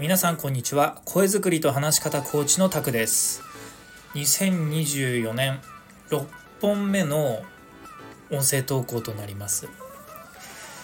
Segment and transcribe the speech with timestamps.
[0.00, 1.00] 皆さんこんにちは。
[1.04, 3.42] 声作りと話し方コーチのタクです。
[4.14, 5.60] 2024年
[6.10, 6.26] 6
[6.60, 7.44] 本目の
[8.32, 9.68] 音声投稿となります。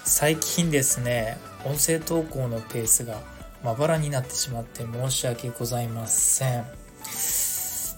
[0.05, 3.23] 最近ですね音声投稿のペースが
[3.65, 6.65] まばらになってしまって申し訳ございません。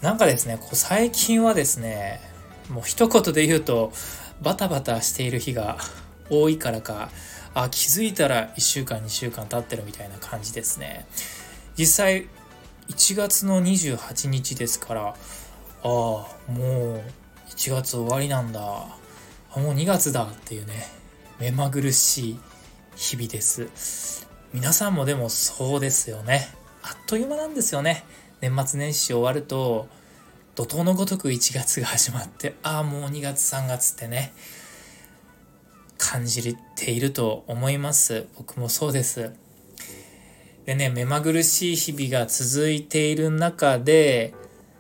[0.01, 2.21] なんかですねこう最近はですね
[2.71, 3.93] もう一言で言うと
[4.43, 5.79] バタバタしている日が
[6.31, 7.11] 多いからか
[7.55, 11.07] あ気づいたら1週間2週間経ってるみたいな感じですね。
[11.77, 12.29] 実際
[12.89, 15.15] 1月の28日ですからあ
[15.83, 17.03] あもう
[17.51, 18.61] 1月終わりなんだ。
[18.61, 20.87] あもう2月だっていうね
[21.41, 22.41] 目まぐるしい
[22.97, 24.27] 日々です。
[24.53, 26.49] 皆さんもでもそうですよね。
[26.83, 28.05] あっという間なんですよね。
[28.41, 29.89] 年末年始終わると
[30.59, 34.33] 怒涛のごとく1月が始まってああもう2月3月ってね
[35.99, 38.27] 感じていると思います。
[38.37, 39.31] 僕もそうです。
[40.67, 44.35] でね目まぐるしい日々が続いている中で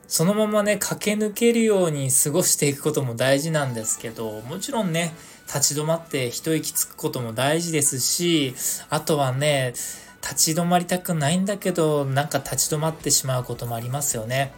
[0.09, 5.15] そのままね駆け抜けるように過ごしていくことも大事なんですけどもちろんね
[5.47, 8.53] 立ち止まって一息つくことも大事ですし
[8.91, 9.75] あとはね
[10.23, 14.53] 立ち止まりたくないんだけどなんか立ち止まってしまうこともありますよね。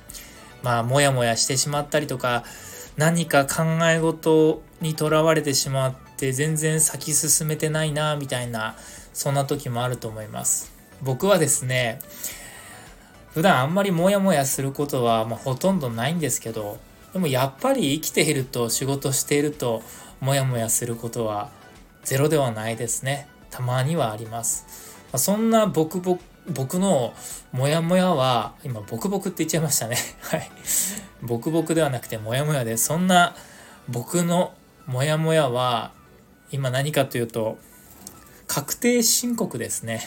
[0.63, 2.45] まあモヤモヤしてしまったりとか
[2.97, 8.77] 何か考え事にとらわれてしまって全然先進めてないなみたいな
[9.13, 10.73] そんな時もあると思います。
[11.03, 11.99] 僕はですね
[13.33, 16.79] 普段あんまりモヤモヤすることは、まあ、ほとんどないんですけど
[17.13, 19.83] でもやっぱり生きていると仕事していると
[20.21, 21.51] モヤモヤすることは
[22.03, 23.29] ゼロではないですね。
[23.51, 26.01] たまにはあります、ま、そんな僕
[26.51, 27.15] 僕の
[27.53, 29.97] モヤモヤは今ボクボクって言っちゃいましたね。
[30.21, 30.51] はい。
[31.23, 33.37] ボクボクではなくてモヤモヤでそんな
[33.89, 34.55] 僕の
[34.87, 35.93] モヤモヤは
[36.51, 37.59] 今何かというと
[38.47, 40.03] 確定申告ですね。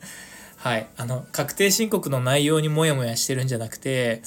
[0.56, 0.86] はい。
[0.96, 4.22] あの、確定申告の内容にモヤモヤしてるんじゃなくて、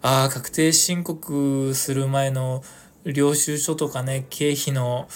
[0.00, 2.62] ああ、確定申告する前の
[3.04, 5.08] 領収書とかね、経費の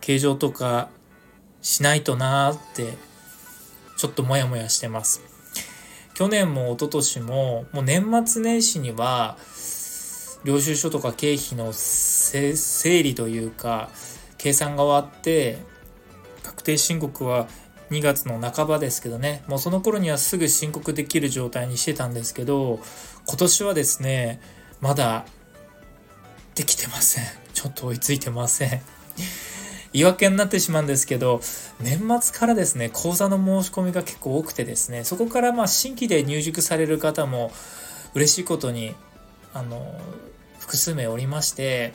[0.00, 0.88] 計上とか
[1.60, 2.96] しないとなーって、
[3.96, 5.22] ちょっとモヤモヤしてます。
[6.14, 9.36] 去年も一昨年も、もう年末年始には、
[10.44, 12.54] 領収書とか経費の整
[13.02, 13.90] 理というか、
[14.38, 15.58] 計算が終わって、
[16.42, 17.48] 確定申告は
[17.90, 19.42] 2月の半ばですけどね。
[19.46, 22.80] もうその頃にはすぐ申告できる状態にしてたんですけど
[23.26, 24.40] 今年はですね
[24.80, 25.24] まだ
[26.54, 27.24] できてません。
[27.52, 28.80] ちょっと追いついてません。
[29.96, 31.40] 言い訳になってしまうんですけど
[31.80, 37.50] 年末からですね講座の申し込みが結構多くてですねそこからまあ新規で入塾される方も
[38.12, 38.94] 嬉しいことに
[39.54, 39.98] あの
[40.58, 41.94] 複数名おりまして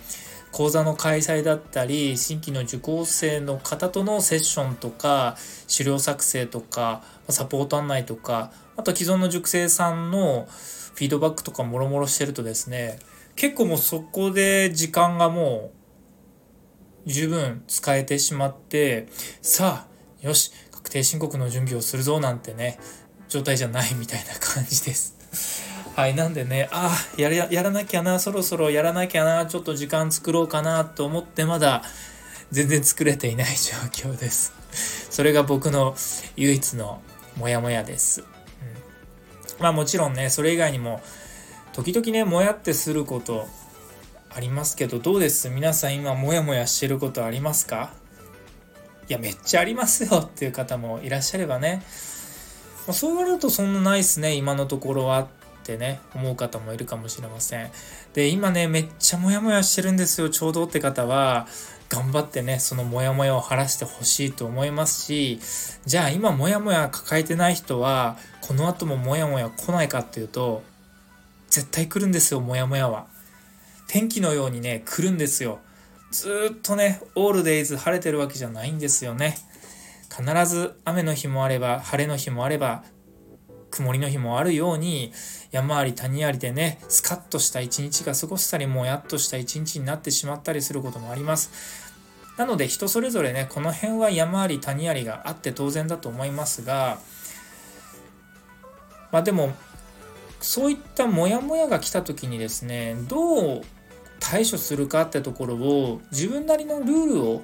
[0.52, 5.36] 講座の開催だったり新規の受講生の方とのセッションとか
[5.68, 10.48] 資料作成とかサポート案内とかあと既存の塾生さんの
[10.96, 12.98] フィードバックとかもろもろしてるとですね
[13.36, 15.81] 結構もうそこで時間がもう
[17.06, 19.08] 十分使えてしまって
[19.42, 22.80] さあよし確定申告の準備をするぞなんてね
[23.32, 25.16] 状態じゃないみたいな感じです。
[25.96, 31.84] はい、なんでね、ああ、やややらなきゃな、そろそろやらなきゃな、ちょっと時間作ろうかなと思ってまだ
[32.52, 33.78] 全然作れていない状
[34.10, 34.54] 況です。
[35.10, 35.96] それが僕の
[36.36, 37.02] 唯一の
[37.38, 38.22] モヤモヤです。
[38.22, 38.26] うん、
[39.60, 41.02] まあもちろんね、それ以外にも
[41.74, 43.48] 時々ね、もやってすること
[44.34, 45.50] ありますけど、どうです？
[45.50, 47.92] 皆さん今モヤモヤしてることありますか？
[49.10, 51.84] いや、めっちゃありますよっていう方もいらっしゃればね、
[52.88, 55.28] まあ、そう言われるとそんなないっすね、今のところはっ
[55.64, 57.72] てね思う方もいるかもしれません。
[58.14, 61.48] で今ねめっちゃモヤモヤしてるんですよちょうどって方は。
[61.90, 65.42] 頑張ってねそのモヤモヤを晴らしてほしいと思いますし
[65.86, 70.64] じゃあ今モヤモヤ抱えてない人はこの後もモヤモヤ来ないかっていうと
[71.50, 73.08] 絶対来るんですよモヤモヤは。
[73.92, 75.60] 天気のようにね来るんですよ。
[76.12, 79.36] ずっとねオールデイズ晴れてるわけじゃないんですよね。
[80.10, 82.86] 必ず雨の日もあれば晴れの日もあれば
[83.70, 85.12] 曇りの日もあるように
[85.52, 91.52] 山あり谷ありでねスカッとした一日が過ごしたりもやっとした一日になってしまったりすることもあります。
[92.38, 96.98] なので人それぞれねこの辺は山あり谷ありがあって当然だと思いますが
[99.12, 99.54] まあでも
[100.40, 103.62] そういったモヤモヤが来た時にですねどう
[104.22, 107.44] 対処するかってところを自分なりのルールを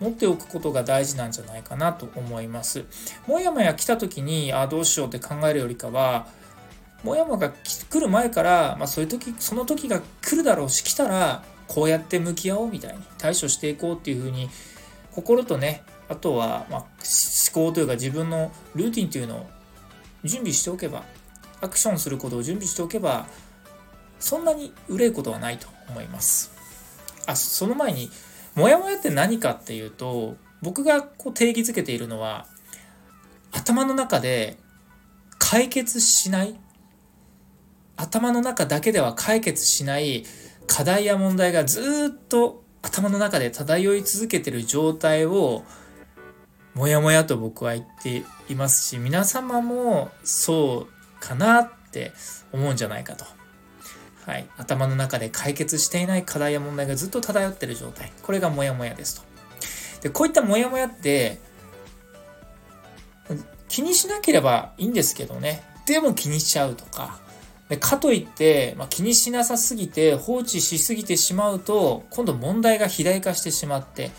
[0.00, 2.84] 持っておくことが大事なんじゃないかなと思います。
[3.26, 6.26] もやもや来た時にあどうしようって考えるよりかは
[7.02, 14.50] もやもやが来る前から、まあ、そういう時その時が来るだろうし来たらこうやって向き合おうみたいに対処していこうっていうふうに
[15.12, 16.86] 心とねあとは、まあ、思
[17.52, 19.46] 考というか自分のルーティンというのを
[20.24, 21.04] 準備しておけば
[21.60, 23.26] アクションすることを準備しておけば
[24.18, 26.52] そんなに憂いことはないと思います
[27.26, 28.10] あその前に
[28.54, 32.46] モヤモヤって何かっていうと僕がこう定義づけているのは
[33.52, 34.58] 頭の中で
[35.38, 36.58] 解決しない
[37.96, 40.24] 頭の中だけでは解決しない
[40.66, 45.64] 課題や問題がずっと頭の中で漂い続けてる状態を
[46.74, 52.12] モヤモヤと僕は言っていますし皆様もそうかなって
[52.52, 53.37] 思うんじゃないかと。
[54.28, 60.02] はい、頭の中で解決していない課題や問題がずっと漂ってる状態これがモヤモヤですと。
[60.02, 61.38] でこういったモヤモヤって
[63.68, 67.18] 気にしなければいいんですけどねでも気にしちゃうとか
[67.70, 74.10] でかといって、まあ、気にしなさすぎて放置しすぎてしまうと今度問題が肥大化してしまって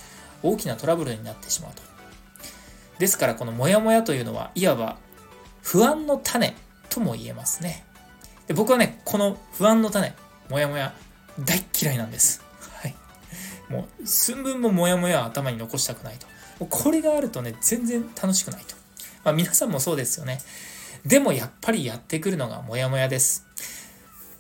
[0.42, 1.84] 大きなトラブルになってしまうと。
[2.98, 4.98] ですからこのモヤモヤというのはいわば
[5.62, 6.56] 不安の種
[6.90, 7.86] とも言えますね。
[8.50, 10.12] で僕はね、この不安の種、
[10.50, 10.96] モヤモヤ
[11.40, 12.42] 大嫌いなんです。
[12.82, 12.96] はい。
[13.70, 16.26] もう寸分もモヤモヤ頭に残したくないと。
[16.66, 18.76] これがあるとね、全然楽しくないと。
[19.24, 20.40] まあ皆さんもそうですよね。
[21.06, 23.46] でもやっぱりやってくるのがモヤモヤです。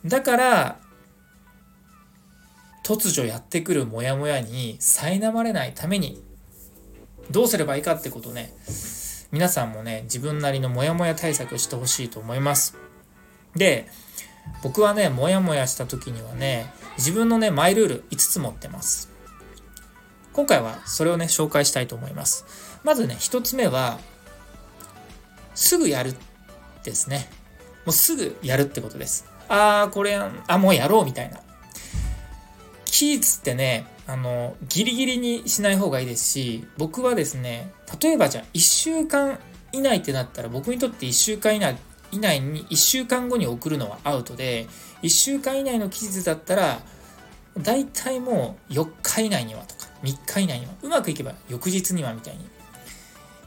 [0.03, 0.79] だから、
[2.83, 6.19] 突如やってくるモヤモヤに苛まれないために
[7.29, 8.55] どうすればいいかってことね、
[9.31, 12.88] 皆さんもね、自分なりのモヤモヤ対策してほしいと思います。
[13.55, 13.87] で、
[14.63, 19.09] 僕はね、モヤモヤした時にはね、自分のね、マイルール5つ持ってます。
[20.33, 22.45] 今回はそれをね、紹介したいと思います。
[22.83, 23.99] まずね、1つ目は、
[25.55, 26.15] すぐやる
[26.83, 27.29] ですね。
[27.85, 29.25] もうすぐやるってことです。
[29.47, 31.39] あー、これ、あ、もうやろうみたいな。
[32.85, 39.39] 期日ってね、あの、ギリギリにしない方がいいですし、僕はですね、例えばじゃあ1週間
[39.71, 41.77] 以内ってなったら、僕にとって1週間以内
[42.11, 44.67] 以内に1週間後に送るのはアウトで、
[45.01, 46.79] 1週間以内の期日だったら、
[47.57, 52.47] 大体もう4日以内にはとか、3日以内には、うまくいけば翌日にはみたいに、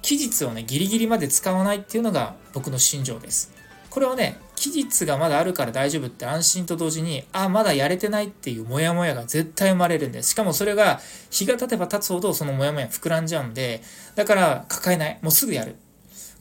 [0.03, 3.53] 期日をね、ギリギリまで使わないっていうのが僕の心情です。
[3.89, 10.31] これはね、期日がまだあるから大丈夫って安心と同時に、あ、まだやれてないっていうモヤモヤが絶対生まれるんです。
[10.31, 11.01] しかもそれが
[11.31, 13.83] 日が経てば経つほどそのモヤモヤ膨らんじゃうんで、
[14.15, 15.19] だから抱えない。
[15.21, 15.77] もうすぐやる。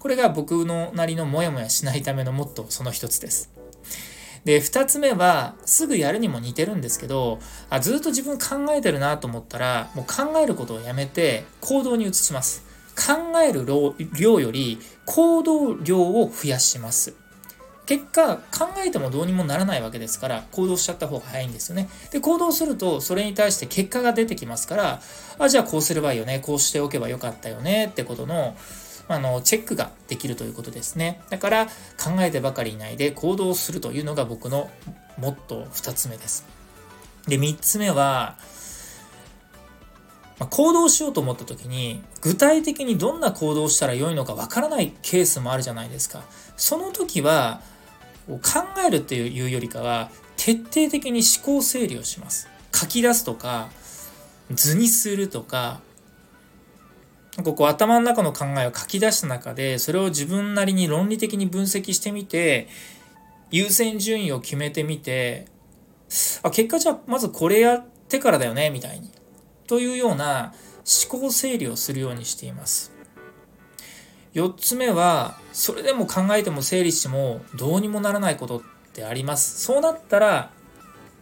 [0.02, 3.52] これが僕のなりのモヤモヤしないためのモットーその一つです。
[4.46, 7.38] で、二つ目は、すぐやるにも似てるんですけど、
[7.70, 12.64] あずっと自分考えてるなと思ったら、もう考えることをやめて行動に移します。
[12.96, 17.14] 考える量より行動量を増やします。
[17.86, 21.90] 結果考えてもどうにもならないわけですから行動しちゃった方が早いんですよね。
[22.12, 25.02] で行動するとそれに対して結果が出てきますから
[25.38, 28.56] あじゃあこうすればいいよねこうしておけばよかったよねってことの
[29.14, 31.22] あのチェックができるということですね。
[31.30, 31.72] だから考
[32.20, 34.70] えてばかりいないで行動するというのが僕の
[35.18, 36.46] モットー2つ目です。
[37.28, 38.38] で3つ目は
[40.40, 46.24] ま行動しようと思った時に具体的にどんな行動をしたら良いのかわからないケースもあるじゃないですか。
[46.58, 47.62] その時は
[48.28, 48.40] 考
[48.86, 52.48] えるっていうよりかは徹底的に思考整理をします。
[52.74, 53.70] 書き出すとか
[54.50, 55.82] 図にするとか
[57.44, 62.68] ここ頭の中の考えを書き出した中でそれを自分なりに論理的に分析してみて
[63.52, 65.46] 優先順位を決めてみて
[66.44, 69.12] あ結果じゃあまずこれやってからだよねみたいに
[69.68, 70.54] というような
[71.10, 72.92] 思考整理をするようにしています。
[74.34, 78.62] 4つ目はそれでも考えても整理してもどうにもならないことっ
[78.94, 79.62] てあります。
[79.62, 80.52] そうなったら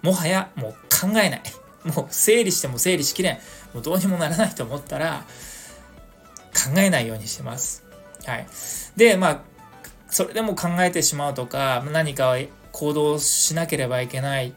[0.01, 1.43] もはやもう考えない。
[1.85, 3.37] もう整理しても整理しきれん。
[3.73, 5.25] もうどうにもならないと思ったら
[6.63, 7.83] 考えないようにしてます。
[8.25, 8.47] はい。
[8.95, 9.41] でまあ
[10.09, 12.35] それでも考えてしまうとか何か
[12.71, 14.53] 行動しなければいけない。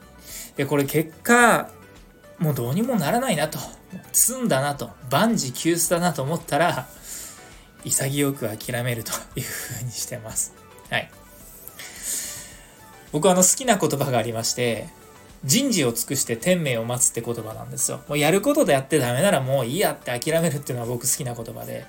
[0.57, 1.71] でこれ結果
[2.39, 3.59] もうどうにもならないなと。
[4.13, 4.91] 積んだなと。
[5.11, 6.89] 万事休すだなと思ったら
[7.85, 10.55] 潔く諦めると いうふうにしてます。
[10.91, 11.11] はい。
[13.13, 14.89] 僕はあの好きな言葉がありまして、
[15.45, 18.01] 人事を尽くして天命を待つって言葉なんですよ。
[18.09, 21.85] もうやることでやってダメならもういいやって諦めるっていうのは僕好きな言葉で、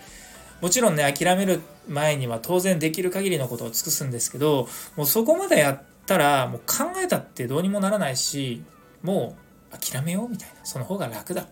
[0.61, 8.63] もちろんね、諦める前には当然できる限りのことを尽くすんですけど、もうそこまでやったら、もう考えたってどうにもならないし、
[9.01, 9.35] も
[9.71, 11.41] う諦めようみたいな、その方が楽だ。
[11.41, 11.45] っ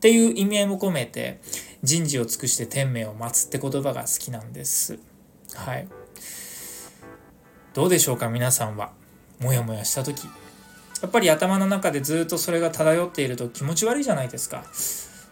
[0.00, 1.40] ていう意味合いも込めて、
[1.82, 4.98] 人事を尽くして天命を待つって言葉が好きなんです。
[5.54, 5.88] はい。
[7.74, 8.92] どうでしょうか皆さんは。
[9.40, 10.28] もやもやした時
[11.02, 14.64] やっぱり頭の中でずっとそれが漂っていると気持ち悪いじゃないですか。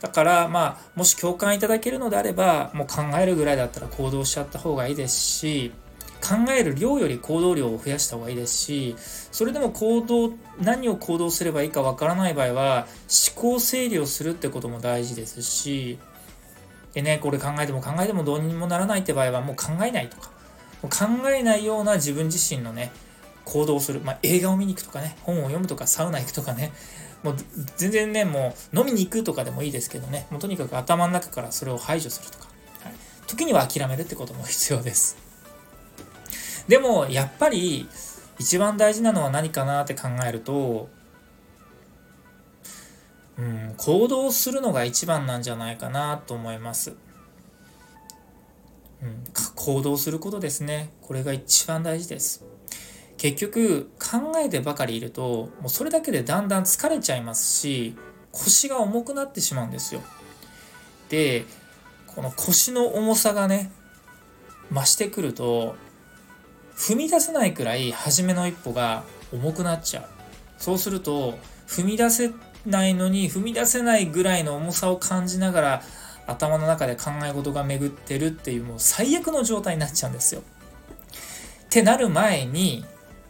[0.00, 5.72] だからまあもし共感いただけるのであればもう考えるぐらいだったら行動しちゃった方がいいですし
[6.20, 12.86] 考える量より行動量を増やした方がいいですしそれでも行動何を行動すればいいかわからない場合は
[13.34, 15.98] 思考整理をするってことも大事ですし
[16.94, 20.30] でねこれ考えても考えてもどうにもならないって場合はもう考えないとか
[20.82, 22.90] 考えないような自分自身のね
[23.50, 26.72] 行動する、まあ、映画を見に行くとかね本を読むとかサウナ行くとかね
[27.22, 27.36] もう
[27.76, 32.48] 全然ねもう飲みに行くとかでもいいですけどねもうとにかく頭の中からそれを排除するとか、
[32.82, 32.94] はい、
[33.26, 35.16] 時には諦めるってことも必要です
[36.68, 37.88] でもやっぱり
[38.38, 40.88] 一番大事なのは何かなって考えると
[43.40, 46.94] うん、行動するのが一番なんじゃないかなと思います。
[49.02, 50.92] うん、行動することですね。
[51.00, 52.44] これが一番大事です。
[53.20, 57.94] 結局考えてばかりいるともうそれだけでだんだん疲れちゃいますし
[58.32, 60.00] 腰が重くなってしまうんですよ。
[61.10, 61.44] で
[62.06, 63.70] この腰の重さがね
[64.72, 65.76] 増してくると
[66.74, 70.04] 踏み出せないくらい初めの一歩が重くなっちゃう。
[70.56, 72.30] そうすると踏み出せ
[72.64, 75.82] ないのに踏み出せないぐらいの重さを感じながら
[76.26, 80.40] 頭の中で考え事が巡ってるっていうもう最悪の状態になっちゃうんですよ。
[80.40, 80.44] っ
[81.68, 82.86] てなる前に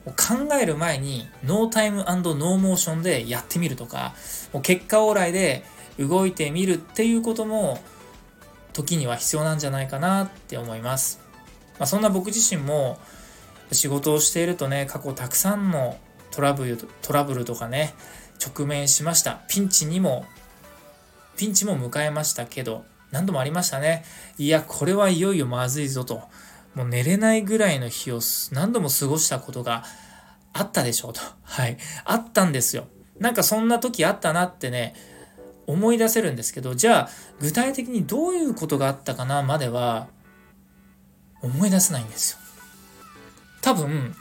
[0.07, 4.15] 考える前にノータイムノーモーションでやってみるとか
[4.53, 5.63] もう結果往来で
[5.99, 7.83] 動いてみるっていうことも
[8.73, 11.21] 時には必要なんじゃないかなって思います。
[11.79, 12.99] まあ、そんな僕自身も
[13.73, 15.99] 仕事をしているとね過去たくさんの
[16.31, 17.95] トラブルトラブルとかね
[18.45, 19.41] 直面しました。
[19.49, 20.25] ピンチにも
[21.37, 24.05] ピンチも迎えましたけど何度もありましたね。
[24.39, 26.23] いやこれはいよいよまずいぞと。
[26.81, 28.21] もう寝れないぐらいの日を
[28.53, 29.85] 何度も過ごしたことが
[30.55, 31.21] あったでしょうと。
[31.45, 31.77] はい。
[32.05, 32.87] あったんですよ。
[33.19, 34.95] なんかそんな時あったなってね、
[35.67, 40.09] 思い出せるんですけど、じゃあ具体的にどういうことがあったかなまでは
[41.43, 42.39] 思い出せないんですよ。
[43.61, 44.17] 多分、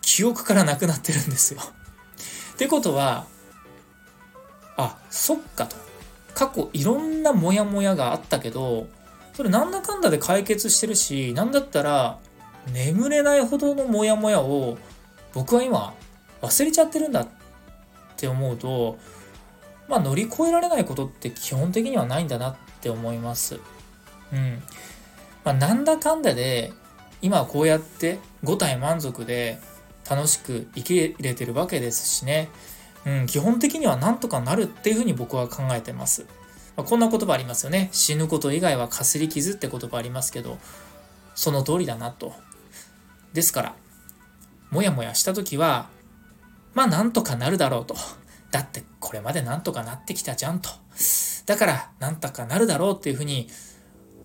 [0.00, 1.60] 記憶からなくなってるんですよ。
[2.54, 3.26] ってことは、
[4.76, 5.74] あ、そっかと。
[6.34, 8.86] 過去いろんなモヤモヤがあったけど、
[9.34, 12.18] それなんだかんだで解決してるし、なんだったら
[12.72, 14.78] 眠れないほどのモヤモヤを
[15.32, 15.94] 僕は今
[16.40, 17.28] 忘れちゃってるんだっ
[18.16, 18.98] て思うと、
[19.88, 23.58] まあ乗り越えられないことって基本的にはないんだなって思います。
[24.32, 24.62] うん。
[25.44, 26.72] まあなんだかんだで
[27.20, 29.58] 今はこうやって5体満足で
[30.08, 32.48] 楽しく生き入れてるわけですしね。
[33.04, 36.26] うん、基本的にはなんとかなるっていうふうに僕は考えてます。
[36.76, 37.88] まあ、こんな言葉ありますよね。
[37.92, 40.58] 死ぬこと以外はかすり傷って言葉ありますけど、
[41.34, 42.34] その通りだなと。
[43.32, 43.74] ですから、
[44.70, 45.88] もやもやした時は、
[46.72, 47.94] まあなんとかなるだろうと。
[48.50, 50.70] だってこれまでなんとかなってきたじゃんと。
[51.46, 53.48] だからなんとかなるだろうっていうふうに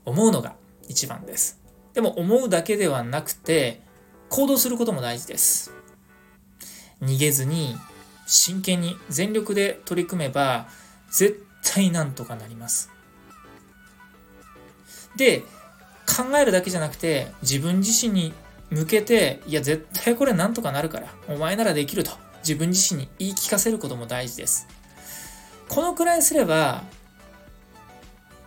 [0.05, 0.55] 思うのが
[0.87, 1.59] 一番です。
[1.93, 3.81] でも思うだけではなくて
[4.29, 5.71] 行動することも大事です。
[7.01, 7.75] 逃げずに
[8.27, 10.67] 真剣に全力で取り組めば
[11.11, 12.89] 絶対なんとかなります。
[15.15, 15.43] で、
[16.05, 18.33] 考えるだけじゃなくて、自分自身に
[18.69, 24.67] 向けて、いや、絶対これなんとかなるから、お前ならできると、自分自身に言い聞かせることも大事です。
[25.67, 26.83] このくらいすれば、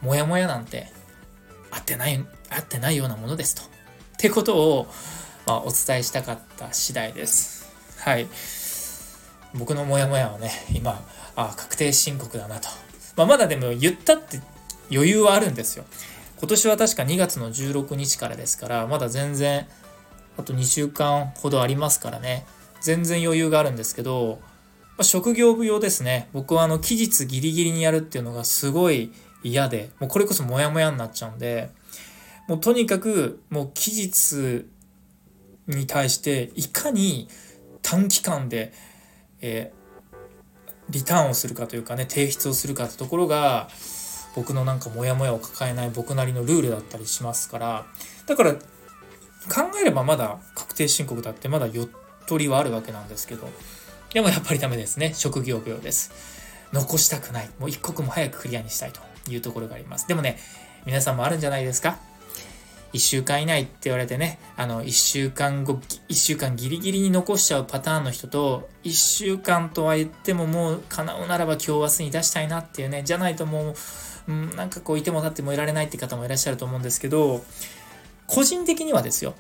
[0.00, 0.88] もやもやなんて、
[1.70, 3.62] 合ってない、合ってないようなものですと。
[3.62, 3.64] っ
[4.18, 4.86] てことを、
[5.46, 7.70] まあ、お伝えしたかった次第です。
[7.98, 8.26] はい。
[9.54, 11.04] 僕のモヤモヤはね、今、
[11.36, 12.68] あ確定申告だなと
[13.16, 14.40] まあ、まだでも言ったって
[14.90, 15.84] 余裕はあるんですよ。
[16.38, 19.66] 今年は確か2月の16日からですから、まだ全然、
[20.36, 22.46] あと2週間ほどありますからね、
[22.80, 24.40] 全然余裕があるんですけど、
[24.96, 26.28] まあ、職業病ですね。
[26.32, 31.70] 僕はあの期日ギリギリにやるっていうのがすごい嫌で、もうこれこそモヤモヤになっちゃうんで、
[32.48, 34.66] もうとにかくもう期日
[35.68, 37.28] に対していかに
[37.82, 38.72] 短期間で、
[39.40, 39.81] えー
[40.92, 43.68] リターンをするかというかね提出をするかってところが
[44.36, 47.86] 僕のなんかモヤモヤを抱えない僕なりのルールだったりしますから
[48.26, 48.58] だから考
[49.80, 51.88] えればまだ確定申告だってまだよっ
[52.26, 53.48] とりはあるわけなんですけど
[54.12, 55.14] でもやっぱりダメですね。
[55.14, 56.12] 職業病です。
[56.70, 57.50] 残したくない。
[57.58, 60.06] もう一刻も早くクリアにしたいというところがあります。
[60.06, 60.38] でもね
[60.84, 61.96] 皆さんもあるんじゃないですか？
[62.92, 73.74] 1週間以内って言われてね、あの、1週間後、1週間ギリギリに残しちゃうパターンの人と、1週間とは言ってももう叶うならば今日明日に出したいなっていうね、じゃないともう、
[74.28, 77.42] うん、なんかこういても立ってもいられないって方もいらっしゃると思うんですけど、
[78.26, 79.34] 個人的にはですよ、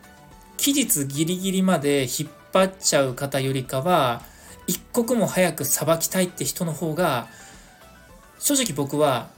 [0.56, 4.22] 期日ギリギリまで引っ張っちゃう方よりかは、
[4.66, 7.28] 一刻も早くさばきたいって人の方が
[8.38, 9.28] 正直僕は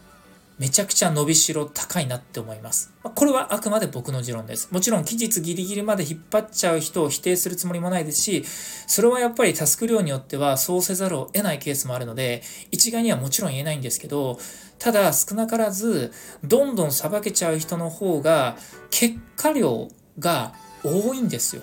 [0.59, 2.93] めちゃくちゃ伸びしろ高いなって思います。
[3.03, 4.69] これはあくまで僕の持論です。
[4.71, 8.45] もちろん期日ギリギリまで引っ張っちゃう人を否定するつもりもないですし、
[8.87, 14.39] それはやっぱりタスク量によってはそうせざるを得ないケースもあるので、一概にはもちろん言えないんですけど、
[14.79, 16.13] ただ少なからず、
[16.45, 18.57] どんどんさばけちゃう人の方が
[18.91, 20.53] 結果量が
[20.85, 21.63] 多いんですよ。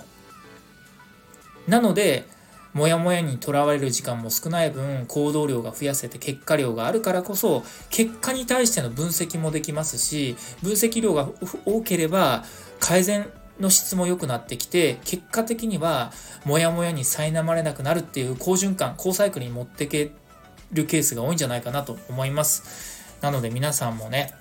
[1.66, 2.26] なので、
[2.74, 11.28] モヤモヤにとらわれる時間も少ない分行動量が増やせて結果量があるからこそ結果に対しての分析もできますし分析量が
[11.66, 12.44] 多ければ
[12.80, 13.28] 改善
[13.60, 16.12] の質も良くなってきて結果的には
[16.44, 20.12] モヤモヤに苛まれなくなるっていう好循環好サイクルに持っていけ
[20.72, 23.16] るケースが多いんじゃないかなと思います。
[23.20, 24.34] なので皆さんもね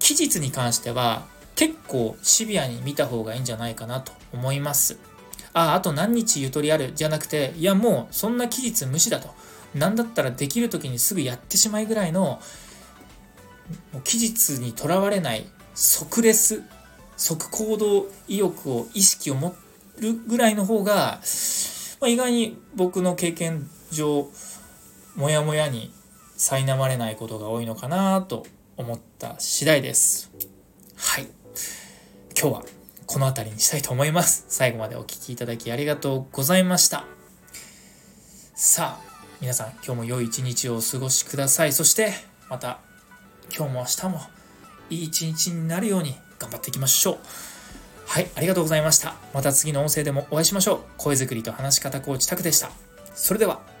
[0.00, 1.24] 期日に関しては
[1.54, 5.15] 結構シビアに見た方がいいんじゃないかなと思います。
[5.56, 9.30] あ、あと何日ゆとりあるじゃなくて、いやもうそんな期日無視だと。
[9.74, 12.40] なんだったらできる時にすぐやってしまいぐらいの、
[14.04, 16.62] 期日にとらわれない即レス、
[17.16, 19.54] 即行動意欲を、意識を持
[19.98, 21.20] るぐらいの方が、
[22.00, 24.28] まあ、意外に僕の経験上、
[25.14, 25.90] もやもやに
[26.36, 28.46] 苛まれないことが多いのかなと
[28.76, 30.30] 思った次第です。
[30.96, 31.26] はい。
[32.38, 32.64] 今日は
[33.06, 34.44] この辺りにしたいと思います。
[34.48, 37.04] 最後までお聴きいただきありがとうございました。
[38.54, 39.06] さあ、
[39.40, 41.72] 皆さん今日も良い一日をお過ごしください。
[41.72, 42.12] そして
[42.48, 42.80] また
[43.56, 44.20] 今日も明日も
[44.90, 47.18] いい一日になるように頑張っていきましょう。
[48.06, 49.14] はい、ありがとうございました。
[49.32, 50.80] また次の音声でもお会いしましょう。
[50.96, 52.70] 声作りと話し方コーチタクでした。
[53.14, 53.75] それでは。